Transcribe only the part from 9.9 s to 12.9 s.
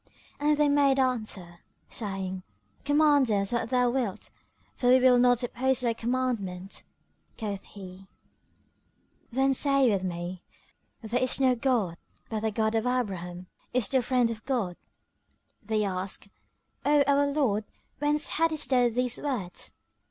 with me:—There is no god but the God and